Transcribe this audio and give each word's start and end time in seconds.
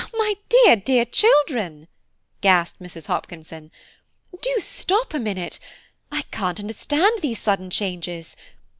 "My 0.15 0.33
dear, 0.49 0.75
dear 0.75 1.05
children," 1.05 1.87
gasped 2.41 2.81
Mrs. 2.81 3.05
Hopkinson, 3.05 3.69
"do 4.41 4.55
stop 4.57 5.13
a 5.13 5.19
minute, 5.19 5.59
I 6.11 6.23
can't 6.31 6.59
understand 6.59 7.19
these 7.21 7.37
sudden 7.37 7.69
changes. 7.69 8.35